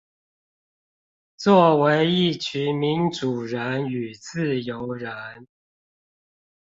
[1.37, 5.45] 作為一群民主人與自由人